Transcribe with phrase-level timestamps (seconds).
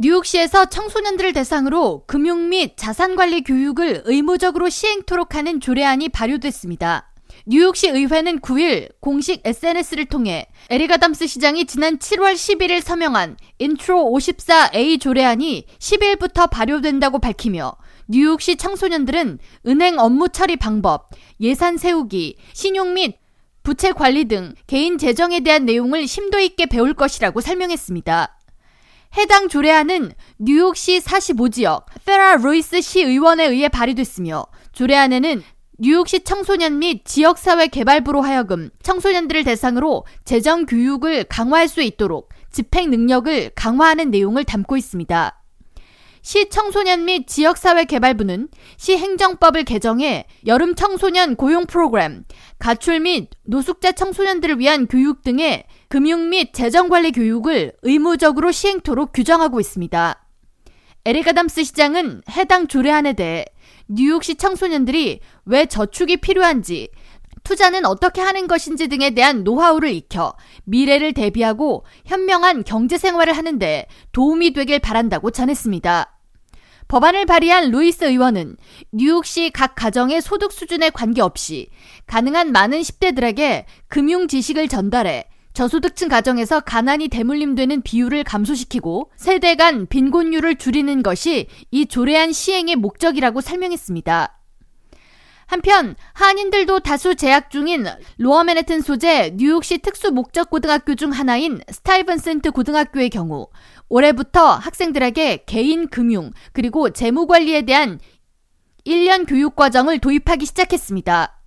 [0.00, 7.10] 뉴욕시에서 청소년들을 대상으로 금융 및 자산관리 교육을 의무적으로 시행토록 하는 조례안이 발효됐습니다.
[7.46, 15.00] 뉴욕시 의회는 9일 공식 SNS를 통해 에릭 아담스 시장이 지난 7월 11일 서명한 인트로 54A
[15.00, 17.72] 조례안이 10일부터 발효된다고 밝히며
[18.06, 21.10] 뉴욕시 청소년들은 은행 업무 처리 방법,
[21.40, 23.16] 예산 세우기, 신용 및
[23.64, 28.37] 부채 관리 등 개인 재정에 대한 내용을 심도 있게 배울 것이라고 설명했습니다.
[29.16, 35.42] 해당 조례안은 뉴욕시 45지역 파라 루이스 시 의원에 의해 발의됐으며 조례안에는
[35.80, 43.50] 뉴욕시 청소년 및 지역사회 개발부로 하여금 청소년들을 대상으로 재정 교육을 강화할 수 있도록 집행 능력을
[43.54, 45.42] 강화하는 내용을 담고 있습니다.
[46.28, 52.24] 시 청소년 및 지역사회 개발부는 시 행정법을 개정해 여름 청소년 고용 프로그램,
[52.58, 60.22] 가출 및 노숙자 청소년들을 위한 교육 등의 금융 및 재정관리 교육을 의무적으로 시행토록 규정하고 있습니다.
[61.06, 63.46] 에릭 아담스 시장은 해당 조례안에 대해
[63.88, 66.90] 뉴욕시 청소년들이 왜 저축이 필요한지,
[67.42, 70.34] 투자는 어떻게 하는 것인지 등에 대한 노하우를 익혀
[70.64, 76.16] 미래를 대비하고 현명한 경제 생활을 하는데 도움이 되길 바란다고 전했습니다.
[76.88, 78.56] 법안을 발의한 루이스 의원은
[78.92, 81.68] 뉴욕시 각 가정의 소득 수준에 관계없이
[82.06, 90.56] 가능한 많은 10대들에게 금융 지식을 전달해 저소득층 가정에서 가난이 대물림되는 비율을 감소시키고 세대 간 빈곤율을
[90.56, 94.37] 줄이는 것이 이 조례안 시행의 목적이라고 설명했습니다.
[95.48, 97.86] 한편 한인들도 다수 재학 중인
[98.18, 103.48] 로어 맨해튼 소재 뉴욕시 특수 목적 고등학교 중 하나인 스타이브센트 고등학교의 경우
[103.88, 107.98] 올해부터 학생들에게 개인 금융 그리고 재무 관리에 대한
[108.86, 111.40] 1년 교육 과정을 도입하기 시작했습니다.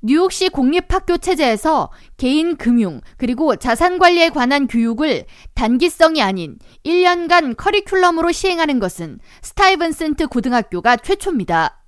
[0.00, 8.78] 뉴욕시 공립학교 체제에서 개인 금융 그리고 자산 관리에 관한 교육을 단기성이 아닌 1년간 커리큘럼으로 시행하는
[8.78, 11.83] 것은 스타이브센트 고등학교가 최초입니다.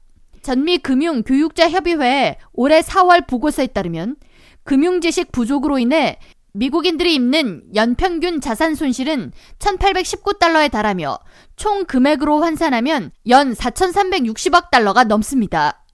[0.46, 4.14] 전미 금융 교육자 협의회 올해 4월 보고서에 따르면
[4.62, 6.20] 금융 지식 부족으로 인해
[6.52, 11.18] 미국인들이 입는 연평균 자산 손실은 1819달러에 달하며
[11.56, 15.84] 총 금액으로 환산하면 연 4360억 달러가 넘습니다.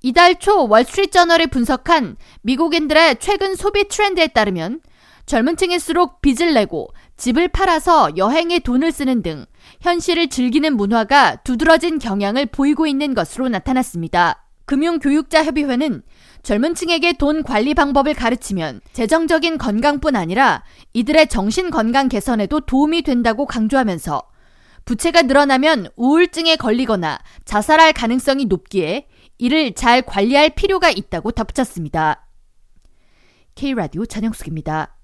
[0.00, 4.80] 이달 초 월스트리트저널이 분석한 미국인들의 최근 소비 트렌드에 따르면
[5.26, 9.46] 젊은 층일수록 빚을 내고 집을 팔아서 여행에 돈을 쓰는 등
[9.80, 14.44] 현실을 즐기는 문화가 두드러진 경향을 보이고 있는 것으로 나타났습니다.
[14.66, 16.02] 금융교육자협의회는
[16.42, 23.46] 젊은 층에게 돈 관리 방법을 가르치면 재정적인 건강뿐 아니라 이들의 정신 건강 개선에도 도움이 된다고
[23.46, 24.22] 강조하면서
[24.84, 29.06] 부채가 늘어나면 우울증에 걸리거나 자살할 가능성이 높기에
[29.38, 32.26] 이를 잘 관리할 필요가 있다고 덧붙였습니다.
[33.54, 34.96] K라디오 전영숙입니다.